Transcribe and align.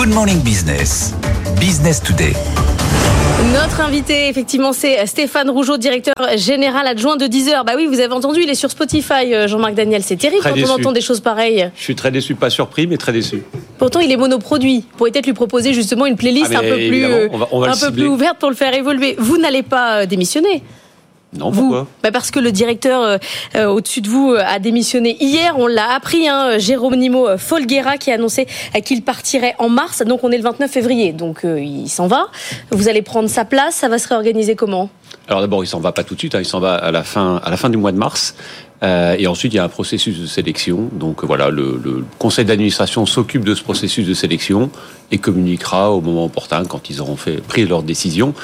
Good 0.00 0.14
Morning 0.14 0.40
Business. 0.42 1.12
Business 1.60 2.00
Today. 2.02 2.32
Notre 3.52 3.82
invité, 3.82 4.28
effectivement, 4.30 4.72
c'est 4.72 5.04
Stéphane 5.06 5.50
Rougeau, 5.50 5.76
directeur 5.76 6.14
général 6.36 6.86
adjoint 6.86 7.18
de 7.18 7.26
Deezer. 7.26 7.66
Bah 7.66 7.72
oui, 7.76 7.84
vous 7.84 8.00
avez 8.00 8.14
entendu, 8.14 8.40
il 8.42 8.48
est 8.48 8.54
sur 8.54 8.70
Spotify, 8.70 9.34
euh, 9.34 9.46
Jean-Marc 9.46 9.74
Daniel. 9.74 10.02
C'est 10.02 10.16
terrible 10.16 10.40
Très 10.40 10.50
quand 10.52 10.56
déçu. 10.56 10.70
on 10.70 10.74
entend 10.76 10.92
des 10.92 11.02
choses 11.02 11.20
pareilles. 11.20 11.70
Je 11.76 11.82
suis 11.82 11.94
très 11.94 12.10
déçu, 12.10 12.34
pas 12.34 12.48
surpris, 12.48 12.86
mais 12.86 12.96
très 12.96 13.12
déçu. 13.12 13.42
Pourtant, 13.76 14.00
il 14.00 14.10
est 14.10 14.16
monoproduit. 14.16 14.86
Vous 14.90 14.96
pourriez 14.96 15.12
peut-être 15.12 15.26
lui 15.26 15.34
proposer 15.34 15.74
justement 15.74 16.06
une 16.06 16.16
playlist 16.16 16.50
Ah, 16.54 16.60
un 16.60 16.62
peu 16.62 16.76
plus, 16.76 16.82
évidemment, 16.86 17.16
on 17.32 17.36
va- 17.36 17.48
on 17.52 17.60
va 17.60 17.66
un 17.66 17.70
le 17.72 17.74
peu 17.74 17.86
cibler. 17.88 18.02
plus 18.04 18.08
ouverte 18.08 18.38
pour 18.38 18.48
le 18.48 18.56
faire 18.56 18.72
évoluer. 18.72 19.16
Vous 19.18 19.36
n'allez 19.36 19.62
pas 19.62 19.98
euh, 19.98 20.06
démissionner. 20.06 20.62
Non, 21.36 21.50
Vous 21.50 21.86
bah 22.02 22.10
Parce 22.12 22.32
que 22.32 22.40
le 22.40 22.50
directeur 22.50 23.02
euh, 23.02 23.18
euh, 23.54 23.66
au-dessus 23.66 24.00
de 24.00 24.08
vous 24.08 24.32
euh, 24.32 24.42
a 24.44 24.58
démissionné 24.58 25.16
hier. 25.20 25.54
On 25.58 25.68
l'a 25.68 25.92
appris, 25.92 26.28
hein, 26.28 26.58
Géronimo 26.58 27.28
euh, 27.28 27.38
Folguera 27.38 27.98
qui 27.98 28.10
a 28.10 28.14
annoncé 28.14 28.48
qu'il 28.84 29.02
partirait 29.02 29.54
en 29.58 29.68
mars. 29.68 30.02
Donc 30.02 30.24
on 30.24 30.32
est 30.32 30.36
le 30.36 30.42
29 30.42 30.68
février. 30.68 31.12
Donc 31.12 31.44
euh, 31.44 31.60
il 31.60 31.88
s'en 31.88 32.08
va. 32.08 32.26
Vous 32.72 32.88
allez 32.88 33.02
prendre 33.02 33.28
sa 33.28 33.44
place. 33.44 33.76
Ça 33.76 33.88
va 33.88 33.98
se 33.98 34.08
réorganiser 34.08 34.56
comment? 34.56 34.90
Alors 35.28 35.40
d'abord, 35.40 35.62
il 35.62 35.68
s'en 35.68 35.78
va 35.78 35.92
pas 35.92 36.02
tout 36.02 36.14
de 36.14 36.18
suite, 36.18 36.34
hein, 36.34 36.40
il 36.40 36.44
s'en 36.44 36.58
va 36.58 36.74
à 36.74 36.90
la 36.90 37.04
fin, 37.04 37.40
à 37.44 37.50
la 37.50 37.56
fin 37.56 37.70
du 37.70 37.76
mois 37.76 37.92
de 37.92 37.98
mars. 37.98 38.34
Euh, 38.82 39.16
et 39.18 39.26
ensuite, 39.26 39.52
il 39.52 39.56
y 39.56 39.58
a 39.58 39.64
un 39.64 39.68
processus 39.68 40.18
de 40.18 40.26
sélection. 40.26 40.88
Donc 40.92 41.24
voilà, 41.24 41.50
le, 41.50 41.80
le 41.82 42.04
conseil 42.18 42.44
d'administration 42.44 43.04
s'occupe 43.04 43.44
de 43.44 43.54
ce 43.54 43.62
processus 43.62 44.06
de 44.06 44.14
sélection 44.14 44.70
et 45.10 45.18
communiquera 45.18 45.90
au 45.90 46.00
moment 46.00 46.24
opportun 46.24 46.64
quand 46.64 46.88
ils 46.88 47.00
auront 47.00 47.16
fait, 47.16 47.42
pris 47.42 47.66
leur 47.66 47.82
décision. 47.82 48.34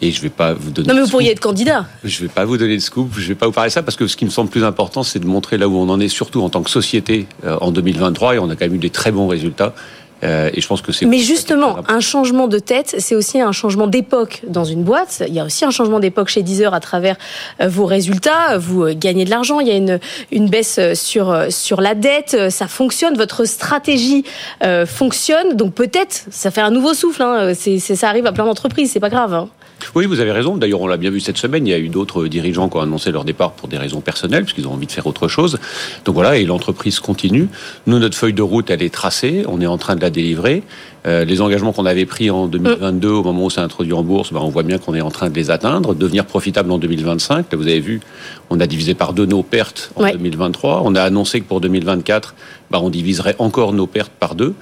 Et 0.00 0.10
je 0.10 0.20
vais 0.20 0.30
pas 0.30 0.54
vous 0.54 0.70
donner. 0.70 0.88
Non 0.88 0.94
mais 0.94 1.02
vous 1.02 1.10
pourriez 1.10 1.30
être 1.30 1.40
candidat. 1.40 1.86
Je 2.02 2.20
vais 2.22 2.28
pas 2.28 2.44
vous 2.44 2.56
donner 2.56 2.76
de 2.76 2.82
scoop. 2.82 3.10
Je 3.16 3.28
vais 3.28 3.34
pas 3.34 3.46
vous 3.46 3.52
parler 3.52 3.68
de 3.68 3.74
ça 3.74 3.82
parce 3.82 3.96
que 3.96 4.06
ce 4.06 4.16
qui 4.16 4.24
me 4.24 4.30
semble 4.30 4.50
plus 4.50 4.64
important, 4.64 5.02
c'est 5.02 5.18
de 5.18 5.26
montrer 5.26 5.58
là 5.58 5.68
où 5.68 5.76
on 5.76 5.88
en 5.88 6.00
est, 6.00 6.08
surtout 6.08 6.42
en 6.42 6.48
tant 6.48 6.62
que 6.62 6.70
société 6.70 7.26
euh, 7.44 7.56
en 7.60 7.70
2023. 7.70 8.36
Et 8.36 8.38
on 8.38 8.50
a 8.50 8.56
quand 8.56 8.66
même 8.66 8.74
eu 8.74 8.78
des 8.78 8.90
très 8.90 9.12
bons 9.12 9.28
résultats. 9.28 9.74
Euh, 10.22 10.48
et 10.54 10.60
je 10.60 10.66
pense 10.68 10.80
que 10.80 10.92
c'est. 10.92 11.04
Mais 11.06 11.18
justement, 11.18 11.76
un 11.88 12.00
changement 12.00 12.46
de 12.48 12.58
tête, 12.58 12.94
c'est 12.98 13.14
aussi 13.14 13.40
un 13.40 13.52
changement 13.52 13.86
d'époque 13.86 14.40
dans 14.46 14.64
une 14.64 14.82
boîte. 14.82 15.22
Il 15.26 15.34
y 15.34 15.40
a 15.40 15.44
aussi 15.44 15.64
un 15.64 15.70
changement 15.70 16.00
d'époque 16.00 16.28
chez 16.28 16.42
Deezer 16.42 16.72
à 16.72 16.80
travers 16.80 17.16
euh, 17.60 17.68
vos 17.68 17.84
résultats. 17.84 18.56
Vous 18.58 18.84
euh, 18.84 18.94
gagnez 18.96 19.24
de 19.24 19.30
l'argent, 19.30 19.60
il 19.60 19.68
y 19.68 19.70
a 19.70 19.76
une, 19.76 19.98
une 20.32 20.48
baisse 20.48 20.76
euh, 20.78 20.94
sur, 20.94 21.46
sur 21.50 21.80
la 21.80 21.94
dette, 21.94 22.50
ça 22.50 22.68
fonctionne, 22.68 23.16
votre 23.16 23.44
stratégie 23.44 24.24
euh, 24.62 24.86
fonctionne. 24.86 25.56
Donc 25.56 25.74
peut-être, 25.74 26.24
ça 26.30 26.50
fait 26.50 26.60
un 26.62 26.70
nouveau 26.70 26.94
souffle. 26.94 27.22
Hein. 27.22 27.52
C'est- 27.54 27.78
ça 27.78 28.08
arrive 28.08 28.26
à 28.26 28.32
plein 28.32 28.44
d'entreprises, 28.46 28.92
c'est 28.92 29.00
pas 29.00 29.10
grave. 29.10 29.34
hein. 29.34 29.48
Oui, 29.94 30.06
vous 30.06 30.20
avez 30.20 30.32
raison. 30.32 30.56
D'ailleurs, 30.56 30.80
on 30.80 30.86
l'a 30.86 30.96
bien 30.96 31.10
vu 31.10 31.20
cette 31.20 31.36
semaine. 31.36 31.66
Il 31.66 31.70
y 31.70 31.74
a 31.74 31.78
eu 31.78 31.88
d'autres 31.88 32.26
dirigeants 32.26 32.68
qui 32.68 32.76
ont 32.76 32.80
annoncé 32.80 33.12
leur 33.12 33.24
départ 33.24 33.52
pour 33.52 33.68
des 33.68 33.78
raisons 33.78 34.00
personnelles, 34.00 34.44
puisqu'ils 34.44 34.66
ont 34.66 34.72
envie 34.72 34.86
de 34.86 34.92
faire 34.92 35.06
autre 35.06 35.28
chose. 35.28 35.58
Donc 36.04 36.14
voilà, 36.14 36.36
et 36.36 36.44
l'entreprise 36.44 37.00
continue. 37.00 37.48
Nous, 37.86 37.98
notre 37.98 38.16
feuille 38.16 38.32
de 38.32 38.42
route, 38.42 38.70
elle 38.70 38.82
est 38.82 38.92
tracée. 38.92 39.44
On 39.48 39.60
est 39.60 39.66
en 39.66 39.78
train 39.78 39.96
de 39.96 40.00
la 40.00 40.10
délivrer. 40.10 40.62
Euh, 41.06 41.24
les 41.26 41.42
engagements 41.42 41.72
qu'on 41.72 41.84
avait 41.84 42.06
pris 42.06 42.30
en 42.30 42.46
2022, 42.46 43.08
au 43.10 43.22
moment 43.22 43.44
où 43.44 43.50
c'est 43.50 43.60
introduit 43.60 43.92
en 43.92 44.02
bourse, 44.02 44.32
ben, 44.32 44.40
on 44.42 44.48
voit 44.48 44.62
bien 44.62 44.78
qu'on 44.78 44.94
est 44.94 45.02
en 45.02 45.10
train 45.10 45.28
de 45.28 45.34
les 45.34 45.50
atteindre, 45.50 45.94
devenir 45.94 46.24
profitable 46.24 46.70
en 46.72 46.78
2025. 46.78 47.52
Là, 47.52 47.58
vous 47.58 47.66
avez 47.68 47.80
vu, 47.80 48.00
on 48.48 48.58
a 48.58 48.66
divisé 48.66 48.94
par 48.94 49.12
deux 49.12 49.26
nos 49.26 49.42
pertes 49.42 49.90
en 49.96 50.02
Ouais. 50.04 50.12
2023. 50.12 50.80
On 50.84 50.94
a 50.94 51.02
annoncé 51.02 51.40
que 51.40 51.44
pour 51.46 51.60
2024, 51.60 52.34
ben, 52.70 52.78
on 52.82 52.88
diviserait 52.88 53.36
encore 53.38 53.74
nos 53.74 53.86
pertes 53.86 54.12
par 54.18 54.34
deux. 54.34 54.54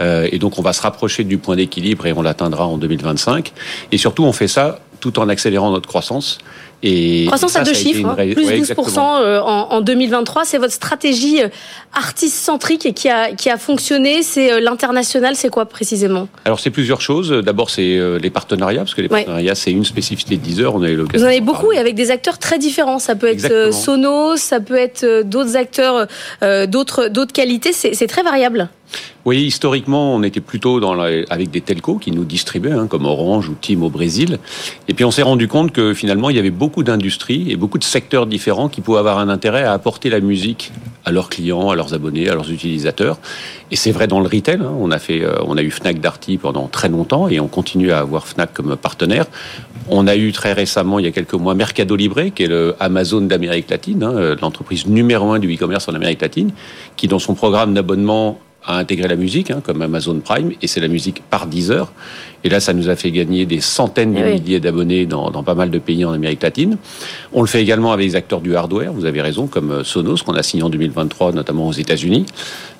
Euh, 0.00 0.26
et 0.32 0.38
donc, 0.38 0.58
on 0.58 0.62
va 0.62 0.72
se 0.72 0.80
rapprocher 0.80 1.24
du 1.24 1.36
point 1.36 1.56
d'équilibre 1.56 2.06
et 2.06 2.12
on 2.14 2.22
l'atteindra 2.22 2.66
en 2.66 2.78
2025. 2.78 3.52
Et 3.92 3.98
surtout, 3.98 4.24
on 4.24 4.32
fait 4.32 4.48
ça 4.48 4.80
tout 5.00 5.18
en 5.18 5.28
accélérant 5.28 5.70
notre 5.70 5.88
croissance. 5.88 6.38
Et 6.82 7.24
Croissance 7.26 7.56
à 7.56 7.62
deux 7.62 7.74
chiffres, 7.74 8.08
hein, 8.08 8.14
plus 8.14 8.46
ouais, 8.46 8.54
12% 8.54 8.54
exactement. 8.56 9.18
euh, 9.18 9.40
en, 9.40 9.68
en 9.72 9.80
2023. 9.82 10.44
C'est 10.46 10.56
votre 10.56 10.72
stratégie 10.72 11.42
euh, 11.42 11.48
artiste-centrique 11.92 12.86
et 12.86 12.92
qui 12.92 13.08
a, 13.08 13.32
qui 13.32 13.50
a 13.50 13.58
fonctionné. 13.58 14.22
C'est 14.22 14.50
euh, 14.52 14.60
l'international, 14.60 15.36
c'est 15.36 15.50
quoi 15.50 15.66
précisément? 15.66 16.28
Alors, 16.44 16.58
c'est 16.60 16.70
plusieurs 16.70 17.00
choses. 17.00 17.30
D'abord, 17.30 17.68
c'est 17.70 17.98
les 18.20 18.30
partenariats, 18.30 18.80
parce 18.80 18.94
que 18.94 19.02
les 19.02 19.08
Ouais. 19.08 19.18
partenariats, 19.24 19.54
c'est 19.54 19.70
une 19.72 19.84
spécificité 19.84 20.36
de 20.36 20.42
Deezer. 20.42 20.74
On 20.74 20.82
a 20.82 20.88
eu 20.88 20.96
l'occasion 20.96 21.18
Vous 21.18 21.24
en 21.24 21.28
avez 21.32 21.40
beaucoup 21.40 21.62
parler. 21.66 21.76
et 21.76 21.80
avec 21.80 21.94
des 21.94 22.10
acteurs 22.10 22.38
très 22.38 22.58
différents. 22.58 22.98
Ça 22.98 23.14
peut 23.14 23.26
être 23.26 23.44
Exactement. 23.44 23.72
Sonos, 23.72 24.36
ça 24.36 24.60
peut 24.60 24.76
être 24.76 25.22
d'autres 25.24 25.56
acteurs 25.56 26.06
euh, 26.42 26.66
d'autres 26.66 27.08
d'autres 27.08 27.32
qualités. 27.32 27.72
C'est 27.72 28.06
très 28.06 28.22
variable. 28.22 28.68
Oui, 29.24 29.42
historiquement, 29.44 30.14
on 30.14 30.22
était 30.24 30.40
plutôt 30.40 30.80
dans 30.80 30.94
la- 30.94 31.24
avec 31.28 31.50
des 31.50 31.60
telcos 31.60 31.98
qui 31.98 32.10
nous 32.10 32.24
distribuaient, 32.24 32.72
hein, 32.72 32.86
comme 32.88 33.04
Orange 33.04 33.48
ou 33.48 33.54
Tim 33.60 33.82
au 33.82 33.90
Brésil. 33.90 34.38
Et 34.88 34.94
puis 34.94 35.04
on 35.04 35.10
s'est 35.10 35.22
rendu 35.22 35.46
compte 35.46 35.72
que 35.72 35.92
finalement, 35.94 36.30
il 36.30 36.36
y 36.36 36.38
avait 36.38 36.50
beaucoup 36.50 36.69
d'industries 36.82 37.50
et 37.50 37.56
beaucoup 37.56 37.78
de 37.78 37.84
secteurs 37.84 38.26
différents 38.26 38.68
qui 38.68 38.80
pouvaient 38.80 39.00
avoir 39.00 39.18
un 39.18 39.28
intérêt 39.28 39.64
à 39.64 39.72
apporter 39.72 40.08
la 40.08 40.20
musique 40.20 40.72
à 41.04 41.12
leurs 41.12 41.28
clients, 41.28 41.70
à 41.70 41.76
leurs 41.76 41.92
abonnés, 41.94 42.28
à 42.28 42.34
leurs 42.34 42.50
utilisateurs. 42.50 43.18
Et 43.70 43.76
c'est 43.76 43.90
vrai 43.90 44.06
dans 44.06 44.20
le 44.20 44.28
retail. 44.28 44.60
hein. 44.62 44.72
On 44.78 44.90
a 44.90 44.98
fait, 44.98 45.22
euh, 45.22 45.34
on 45.46 45.56
a 45.56 45.62
eu 45.62 45.70
Fnac 45.70 46.00
Darty 46.00 46.38
pendant 46.38 46.68
très 46.68 46.88
longtemps 46.88 47.28
et 47.28 47.40
on 47.40 47.48
continue 47.48 47.90
à 47.92 47.98
avoir 47.98 48.26
Fnac 48.26 48.52
comme 48.52 48.76
partenaire. 48.76 49.26
On 49.88 50.06
a 50.06 50.16
eu 50.16 50.32
très 50.32 50.52
récemment, 50.52 50.98
il 50.98 51.04
y 51.04 51.08
a 51.08 51.12
quelques 51.12 51.34
mois, 51.34 51.54
Mercado 51.54 51.96
Libre, 51.96 52.22
qui 52.34 52.44
est 52.44 52.48
le 52.48 52.76
Amazon 52.80 53.22
d'Amérique 53.22 53.70
latine, 53.70 54.02
hein, 54.02 54.12
euh, 54.14 54.36
l'entreprise 54.40 54.86
numéro 54.86 55.32
un 55.32 55.38
du 55.38 55.52
e-commerce 55.52 55.88
en 55.88 55.94
Amérique 55.94 56.22
latine, 56.22 56.52
qui 56.96 57.08
dans 57.08 57.18
son 57.18 57.34
programme 57.34 57.74
d'abonnement 57.74 58.38
a 58.64 58.76
intégré 58.76 59.08
la 59.08 59.16
musique, 59.16 59.50
hein, 59.50 59.60
comme 59.64 59.80
Amazon 59.82 60.20
Prime, 60.20 60.52
et 60.60 60.66
c'est 60.66 60.80
la 60.80 60.88
musique 60.88 61.22
par 61.30 61.46
10 61.46 61.70
heures. 61.70 61.92
Et 62.44 62.48
là, 62.48 62.60
ça 62.60 62.72
nous 62.72 62.88
a 62.88 62.96
fait 62.96 63.10
gagner 63.10 63.46
des 63.46 63.60
centaines 63.60 64.14
de 64.14 64.20
oui. 64.22 64.40
milliers 64.40 64.60
d'abonnés 64.60 65.06
dans, 65.06 65.30
dans 65.30 65.42
pas 65.42 65.54
mal 65.54 65.70
de 65.70 65.78
pays 65.78 66.04
en 66.04 66.12
Amérique 66.12 66.42
latine. 66.42 66.76
On 67.32 67.40
le 67.40 67.46
fait 67.46 67.62
également 67.62 67.92
avec 67.92 68.06
les 68.06 68.16
acteurs 68.16 68.40
du 68.40 68.56
hardware, 68.56 68.92
vous 68.92 69.04
avez 69.04 69.20
raison, 69.20 69.46
comme 69.46 69.70
euh, 69.70 69.84
Sonos, 69.84 70.22
qu'on 70.24 70.34
a 70.34 70.42
signé 70.42 70.62
en 70.62 70.70
2023, 70.70 71.32
notamment 71.32 71.68
aux 71.68 71.72
États-Unis. 71.72 72.26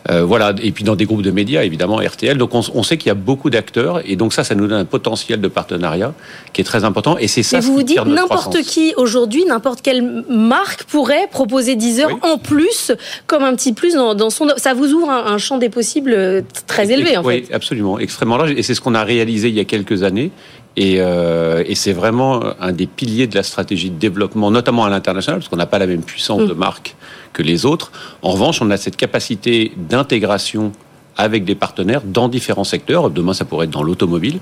Euh, 0.09 0.25
voilà, 0.25 0.55
et 0.63 0.73
puis 0.73 0.83
dans 0.85 0.97
des 0.97 1.05
groupes 1.05 1.23
de 1.23 1.31
médias, 1.31 1.63
évidemment, 1.63 1.97
RTL. 1.97 2.39
Donc 2.39 2.55
on, 2.55 2.63
on 2.75 2.83
sait 2.83 2.97
qu'il 2.97 3.09
y 3.09 3.11
a 3.11 3.15
beaucoup 3.15 3.51
d'acteurs, 3.51 4.01
et 4.05 4.17
donc 4.17 4.33
ça, 4.33 4.45
ça 4.45 4.55
nous 4.55 4.67
donne 4.67 4.81
un 4.81 4.85
potentiel 4.85 5.41
de 5.41 5.49
partenariat 5.49 6.15
qui 6.53 6.63
est 6.63 6.65
très 6.65 6.85
important. 6.85 7.19
Et 7.19 7.29
c'est 7.29 7.43
ça 7.43 7.59
Et 7.59 7.63
ce 7.63 7.67
vous 7.67 7.75
vous 7.75 7.83
dites 7.83 8.05
n'importe 8.07 8.63
qui 8.63 8.95
aujourd'hui, 8.97 9.45
n'importe 9.45 9.83
quelle 9.83 10.25
marque 10.29 10.85
pourrait 10.85 11.29
proposer 11.31 11.77
10 11.77 12.01
heures 12.01 12.09
Oui. 12.13 12.31
en 12.31 12.39
plus, 12.39 12.93
comme 13.27 13.43
un 13.43 13.55
petit 13.55 13.73
plus 13.73 13.95
dans, 13.95 14.15
dans 14.15 14.31
son. 14.31 14.49
Ça 14.57 14.73
vous 14.75 14.93
ouvre 14.93 15.11
un, 15.11 15.27
un 15.27 15.39
champ 15.39 15.59
des 15.59 15.69
possibles 15.69 16.13
euh, 16.15 16.43
très 16.67 16.91
élevé 16.91 17.17
en 17.17 17.25
oui, 17.25 17.45
fait. 17.45 17.55
absolument, 17.55 17.99
extrêmement 17.99 18.37
large. 18.39 18.53
Et 18.57 18.63
c'est 18.63 18.75
ce 18.75 18.81
qu'on 18.81 18.95
a 18.95 19.05
réalisé 19.05 19.49
il 19.49 19.55
y 19.55 19.61
a 19.61 19.65
quelques 19.65 20.03
années. 20.03 20.31
Et, 20.77 20.97
euh, 21.01 21.65
et 21.67 21.75
c'est 21.75 21.93
vraiment 21.93 22.43
un 22.61 22.73
des 22.73 22.87
piliers 22.87 23.27
de 23.27 23.35
la 23.35 23.43
stratégie 23.43 23.91
de 23.91 23.99
développement, 23.99 24.51
notamment 24.51 24.85
à 24.85 24.91
l'international, 24.91 25.41
parce 25.41 25.49
qu'on 25.49 25.57
n'a 25.57 25.67
pas 25.67 25.79
la 25.79 25.87
même 25.87 26.03
puissance 26.03 26.43
Mm. 26.43 26.47
de 26.47 26.55
marque 26.55 26.97
que 27.33 27.43
les 27.43 27.67
autres. 27.67 27.93
En 28.23 28.31
revanche, 28.31 28.63
on 28.63 28.71
a 28.71 28.77
cette 28.77 28.97
capacité 28.97 29.73
d'intégration 29.77 30.73
avec 31.17 31.45
des 31.45 31.55
partenaires 31.55 32.03
dans 32.05 32.29
différents 32.29 32.65
secteurs. 32.65 33.11
Demain, 33.11 33.35
ça 33.35 33.45
pourrait 33.45 33.67
être 33.67 33.73
dans 33.73 33.83
l'automobile. 33.83 34.39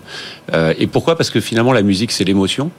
Euh, 0.54 0.74
et 0.78 0.86
pourquoi? 0.86 1.16
Parce 1.16 1.30
que 1.30 1.40
finalement, 1.40 1.72
la 1.72 1.82
musique, 1.82 2.12
c'est 2.12 2.24
l'émotion. 2.24 2.70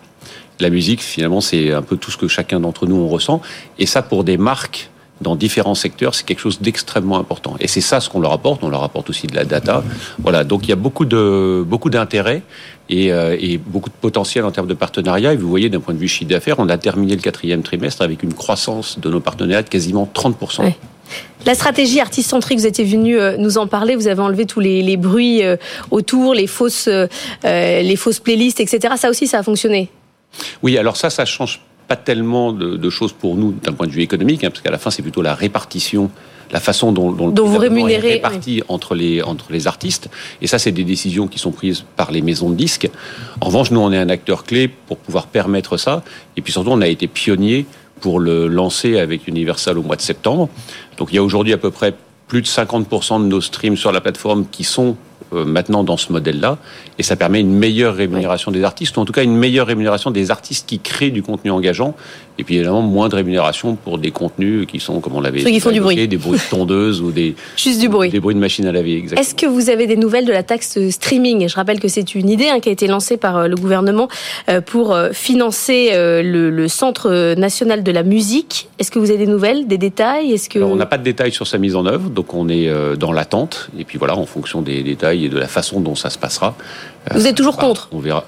La 0.60 0.70
musique, 0.70 1.02
finalement, 1.02 1.42
c'est 1.42 1.74
un 1.74 1.82
peu 1.82 1.98
tout 1.98 2.12
ce 2.12 2.18
que 2.18 2.28
chacun 2.28 2.60
d'entre 2.60 2.86
nous 2.86 2.96
on 2.96 3.08
ressent. 3.08 3.42
Et 3.78 3.86
ça, 3.86 4.02
pour 4.02 4.24
des 4.24 4.38
marques 4.38 4.90
dans 5.22 5.36
différents 5.36 5.76
secteurs, 5.76 6.16
c'est 6.16 6.26
quelque 6.26 6.40
chose 6.40 6.62
d'extrêmement 6.62 7.20
important. 7.20 7.56
Et 7.60 7.68
c'est 7.68 7.82
ça 7.82 8.00
ce 8.00 8.10
qu'on 8.10 8.20
leur 8.20 8.32
apporte. 8.32 8.64
On 8.64 8.70
leur 8.70 8.84
apporte 8.84 9.10
aussi 9.10 9.28
de 9.28 9.36
la 9.36 9.46
data. 9.46 9.84
Voilà. 10.20 10.44
Donc 10.44 10.64
il 10.64 10.70
y 10.70 10.74
a 10.74 10.78
beaucoup 10.78 11.06
de 11.06 11.64
beaucoup 11.66 11.90
d'intérêt 11.90 12.42
et, 12.90 13.12
euh, 13.12 13.36
et 13.40 13.58
beaucoup 13.58 13.90
de 13.90 13.96
potentiel 14.00 14.46
en 14.46 14.52
termes 14.52 14.68
de 14.68 14.74
partenariat. 14.74 15.34
Et 15.34 15.38
vous 15.38 15.50
voyez, 15.50 15.70
d'un 15.70 15.80
point 15.80 15.94
de 15.94 16.00
vue 16.00 16.08
chiffre 16.08 16.30
d'affaires, 16.30 16.60
on 16.60 16.70
a 16.70 16.78
terminé 16.78 17.16
le 17.16 17.22
quatrième 17.22 17.64
trimestre 17.64 18.02
avec 18.02 18.24
une 18.24 18.34
croissance 18.34 19.00
de 19.00 19.10
nos 19.10 19.20
partenariats 19.20 19.64
de 19.64 19.70
quasiment 19.70 20.10
30%. 20.14 20.62
Ouais. 20.62 20.78
La 21.46 21.56
stratégie 21.56 22.00
artiste-centrique, 22.00 22.60
vous 22.60 22.68
étiez 22.68 22.84
venu 22.84 23.18
euh, 23.18 23.38
nous 23.38 23.58
en 23.58 23.68
parler, 23.68 23.96
vous 23.96 24.08
avez 24.08 24.22
enlevé 24.22 24.46
tous 24.46 24.60
les, 24.60 24.82
les 24.82 24.98
bruits 24.98 25.44
euh, 25.44 25.56
autour, 25.90 26.34
les 26.34 26.48
fausses, 26.48 26.88
euh, 26.88 27.08
les 27.44 27.96
fausses 27.96 28.20
playlists, 28.20 28.60
etc. 28.60 28.96
Ça 28.98 29.10
aussi, 29.10 29.28
ça 29.28 29.40
a 29.40 29.44
fonctionné? 29.44 29.90
Oui, 30.62 30.78
alors 30.78 30.98
ça, 30.98 31.10
ça 31.10 31.26
change 31.26 31.62
pas 31.90 31.96
tellement 31.96 32.54
de, 32.54 32.78
de 32.78 32.90
choses 32.92 33.12
pour 33.12 33.36
nous 33.36 33.52
d'un 33.52 33.74
point 33.74 33.88
de 33.88 33.92
vue 33.92 34.04
économique, 34.04 34.44
hein, 34.44 34.52
parce 34.52 34.62
qu'à 34.62 34.72
la 34.72 34.78
fin, 34.78 34.92
c'est 34.92 35.02
plutôt 35.02 35.24
la 35.24 35.34
répartition, 35.34 36.12
la 36.52 36.60
façon 36.60 36.92
dont, 36.92 37.12
dont, 37.12 37.28
le 37.28 37.34
vous 37.42 37.48
gouvernement 37.48 37.88
est 37.88 37.96
rémunérez, 37.96 38.14
réparti 38.14 38.62
entre 38.68 38.94
les 38.94 39.24
entre 39.24 39.52
les 39.52 39.66
artistes. 39.66 40.08
Et 40.42 40.48
ça, 40.48 40.60
c'est 40.60 40.72
des 40.72 40.84
décisions 40.84 41.28
qui 41.28 41.40
sont 41.40 41.52
prises 41.52 41.84
par 41.96 42.12
les 42.12 42.22
maisons 42.22 42.52
de 42.52 42.56
disques. 42.56 42.90
En 43.42 43.48
revanche, 43.48 43.72
nous, 43.72 43.80
on 43.80 43.92
est 43.92 43.98
un 43.98 44.10
acteur 44.10 44.44
clé 44.44 44.68
pour 44.68 44.98
pouvoir 44.98 45.28
permettre 45.28 45.78
ça. 45.78 46.04
Et 46.38 46.42
puis 46.42 46.54
surtout, 46.54 46.70
on 46.70 46.82
a 46.82 46.88
été 46.88 47.08
pionnier 47.08 47.66
pour 48.02 48.20
le 48.20 48.48
lancer 48.48 49.00
avec 49.00 49.28
Universal 49.28 49.80
au 49.80 49.84
mois 49.84 49.96
de 49.96 50.02
septembre. 50.02 50.48
Donc, 50.98 51.10
il 51.12 51.16
y 51.16 51.18
a 51.18 51.24
aujourd'hui 51.24 51.54
à 51.54 51.58
peu 51.58 51.72
près 51.72 51.96
plus 52.28 52.44
de 52.44 52.48
50% 52.48 53.24
de 53.24 53.28
nos 53.28 53.42
streams 53.42 53.76
sur 53.76 53.92
la 53.92 54.00
plateforme 54.00 54.46
qui 54.50 54.64
sont 54.64 54.96
euh, 55.32 55.46
maintenant 55.46 55.84
dans 55.84 55.98
ce 55.98 56.12
modèle-là, 56.12 56.58
et 56.98 57.04
ça 57.04 57.16
permet 57.16 57.40
une 57.40 57.52
meilleure 57.52 57.94
rémunération 57.94 58.50
des 58.52 58.64
artistes, 58.64 58.98
ou 58.98 59.02
en 59.02 59.06
tout 59.06 59.14
cas 59.14 59.22
une 59.22 59.36
meilleure 59.36 59.68
rémunération 59.68 60.10
des 60.10 60.32
artistes 60.32 60.68
qui 60.68 60.80
créent 60.80 61.12
du 61.12 61.22
contenu 61.22 61.52
engageant, 61.52 61.94
Et 62.40 62.44
puis 62.44 62.56
évidemment, 62.56 62.82
moins 62.82 63.10
de 63.10 63.16
rémunération 63.16 63.76
pour 63.76 64.00
des 64.00 64.10
contenus 64.10 64.66
qui 64.66 64.80
sont, 64.80 65.02
comme 65.02 65.16
on 65.16 65.22
l'avait 65.22 65.42
bruit. 65.42 66.08
des 66.08 66.18
bruits 66.18 66.40
de 66.40 66.50
tondeuse 66.50 67.02
ou 67.02 67.12
des, 67.12 67.36
Juste 67.58 67.80
du 67.80 67.90
bruit. 67.90 68.10
des 68.10 68.20
bruits 68.20 68.34
de 68.34 68.40
machine 68.40 68.66
à 68.66 68.72
laver. 68.72 68.96
Exactement. 68.96 69.22
Est-ce 69.22 69.36
que 69.36 69.46
vous 69.46 69.70
avez 69.70 69.86
des 69.86 69.98
nouvelles 69.98 70.26
de 70.26 70.32
la 70.32 70.42
taxe 70.42 70.80
streaming? 70.90 71.48
Je 71.48 71.56
rappelle 71.56 71.80
que 71.80 71.90
c'est 71.90 72.16
une 72.16 72.30
idée 72.30 72.48
hein, 72.48 72.60
qui 72.60 72.70
a 72.70 72.72
été 72.72 72.88
lancée 72.88 73.18
par 73.18 73.38
euh, 73.38 73.48
le 73.48 73.56
gouvernement 73.56 74.08
euh, 74.48 74.62
pour 74.62 74.98
financer 75.12 75.92
le, 75.94 76.50
le, 76.50 76.68
Centre 76.68 77.36
national 77.36 77.84
de 77.84 77.92
la 77.92 78.04
musique. 78.04 78.70
Est-ce 78.80 78.90
que 78.90 79.00
vous 79.00 79.10
avez 79.12 79.26
des 79.26 79.32
nouvelles, 79.32 79.68
des 79.68 79.78
détails? 79.78 80.32
Est-ce 80.32 80.50
que 80.50 80.60
Alors, 80.60 80.72
on 80.72 80.76
n'a 80.76 80.86
pas 80.86 80.98
de 80.98 81.04
détails 81.04 81.32
sur 81.32 81.46
sa 81.46 81.58
mise 81.58 81.76
en 81.76 81.86
œuvre, 81.86 82.10
donc 82.10 82.34
on 82.34 82.48
est 82.48 82.72
dans 82.96 83.12
l'attente. 83.12 83.70
Et 83.78 83.84
puis 83.84 83.98
voilà, 83.98 84.16
en 84.16 84.26
fonction 84.26 84.62
des 84.62 84.82
détails 84.82 85.09
et 85.14 85.30
de 85.30 85.38
la 85.38 85.48
façon 85.48 85.80
dont 85.80 85.96
ça 85.96 86.10
se 86.10 86.18
passera. 86.18 86.56
Vous 87.14 87.28
êtes 87.28 87.36
toujours 87.36 87.56
bah, 87.58 87.64
contre 87.64 87.90
On 87.92 88.00
verra. 88.00 88.26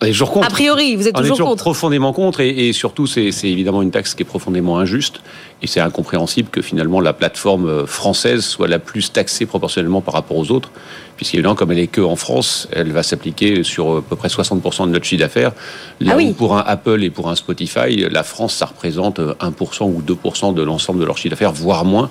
Toujours 0.00 0.30
contre. 0.30 0.46
A 0.46 0.50
priori, 0.50 0.94
vous 0.94 1.08
êtes 1.08 1.16
on 1.16 1.20
toujours, 1.22 1.34
est 1.34 1.38
toujours 1.38 1.48
contre. 1.50 1.64
profondément 1.64 2.12
contre, 2.12 2.40
et, 2.40 2.68
et 2.68 2.72
surtout, 2.72 3.08
c'est 3.08 3.30
évidemment 3.42 3.82
une 3.82 3.90
taxe 3.90 4.14
qui 4.14 4.22
est 4.22 4.26
profondément 4.26 4.78
injuste, 4.78 5.20
et 5.60 5.66
c'est 5.66 5.80
incompréhensible 5.80 6.50
que 6.50 6.62
finalement 6.62 7.00
la 7.00 7.12
plateforme 7.12 7.84
française 7.84 8.44
soit 8.44 8.68
la 8.68 8.78
plus 8.78 9.10
taxée 9.12 9.44
proportionnellement 9.44 10.00
par 10.00 10.14
rapport 10.14 10.36
aux 10.36 10.52
autres, 10.52 10.70
puisqu'évidemment, 11.16 11.56
comme 11.56 11.72
elle 11.72 11.80
est 11.80 11.88
que 11.88 12.00
en 12.00 12.14
France, 12.14 12.68
elle 12.70 12.92
va 12.92 13.02
s'appliquer 13.02 13.64
sur 13.64 13.96
à 13.96 14.02
peu 14.02 14.14
près 14.14 14.28
60% 14.28 14.86
de 14.86 14.90
notre 14.92 15.04
chiffre 15.04 15.18
d'affaires. 15.20 15.50
Là 15.98 16.12
Ah 16.14 16.16
oui. 16.16 16.28
où 16.28 16.32
pour 16.32 16.56
un 16.56 16.62
Apple 16.64 17.02
et 17.02 17.10
pour 17.10 17.28
un 17.28 17.34
Spotify, 17.34 17.96
la 18.08 18.22
France, 18.22 18.54
ça 18.54 18.66
représente 18.66 19.18
1% 19.18 19.82
ou 19.82 20.00
2% 20.00 20.54
de 20.54 20.62
l'ensemble 20.62 21.00
de 21.00 21.06
leur 21.06 21.18
chiffre 21.18 21.30
d'affaires, 21.30 21.52
voire 21.52 21.84
moins. 21.84 22.08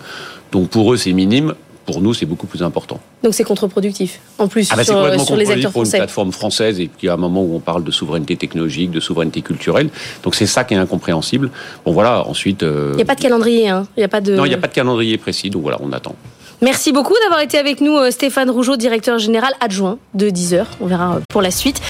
Donc 0.52 0.68
pour 0.70 0.94
eux, 0.94 0.98
c'est 0.98 1.14
minime. 1.14 1.54
Pour 1.88 2.02
nous, 2.02 2.14
c'est 2.14 2.26
beaucoup 2.26 2.48
plus 2.48 2.62
important. 2.62 3.00
Donc 3.24 3.34
c'est 3.34 3.46
contre-productif. 3.46 4.20
En 4.38 4.50
plus, 4.50 4.68
Ah 4.72 4.76
bah 4.76 4.84
sur, 4.84 5.36
les 5.38 5.50
acteurs 5.50 5.72
pour 5.72 5.82
une 5.82 5.86
français. 5.86 5.98
plateforme 5.98 6.32
française 6.34 6.80
et 6.82 6.88
puis 6.88 7.08
à 7.08 7.14
un 7.14 7.18
moment 7.18 7.42
où 7.42 7.56
on 7.56 7.60
parle 7.62 7.84
de 7.86 7.92
souveraineté 7.92 8.36
technologique, 8.36 8.92
de 8.92 9.00
souveraineté 9.00 9.42
culturelle. 9.42 9.90
Donc 10.22 10.36
c'est 10.36 10.48
ça 10.48 10.66
qui 10.66 10.74
est 10.74 10.78
incompréhensible. 10.78 11.50
Bon 11.86 11.94
voilà, 11.94 12.28
ensuite... 12.28 12.62
euh, 12.64 12.90
Il 12.94 12.98
n'y 12.98 13.02
a 13.04 13.06
pas 13.06 13.16
de 13.16 13.22
calendrier, 13.22 13.70
hein. 13.70 13.88
Il 13.96 14.02
n'y 14.02 14.04
a 14.04 14.10
pas 14.10 14.20
de. 14.20 14.36
Non, 14.36 14.44
il 14.44 14.50
n'y 14.50 14.54
a 14.56 14.58
pas 14.58 14.68
de 14.68 14.74
calendrier 14.74 15.18
précis, 15.18 15.50
donc 15.50 15.62
voilà, 15.62 15.78
on 15.82 15.94
attend. 15.94 16.16
Merci 16.62 16.92
beaucoup 16.92 17.14
d'avoir 17.24 17.42
été 17.42 17.60
avec 17.60 17.82
nous, 17.82 17.96
euh, 17.98 18.10
Stéphane 18.10 18.50
Rougeau, 18.50 18.78
directeur 18.78 19.20
général 19.20 19.54
adjoint 19.62 20.00
de 20.16 20.32
10 20.32 20.56
heures. 20.56 20.68
On 20.82 20.88
verra 20.88 21.16
euh, 21.16 21.20
pour 21.30 21.44
la 21.44 21.52
suite. 21.52 21.80